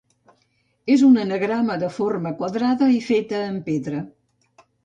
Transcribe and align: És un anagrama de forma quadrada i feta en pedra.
És 0.93 1.03
un 1.07 1.19
anagrama 1.25 1.77
de 1.85 1.91
forma 1.99 2.33
quadrada 2.41 2.91
i 2.97 2.99
feta 3.11 3.45
en 3.51 3.63
pedra. 3.69 4.05